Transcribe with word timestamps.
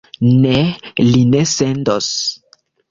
Ne, 0.45 0.53
li 1.11 1.23
ne 1.35 1.45
sendos. 1.55 2.13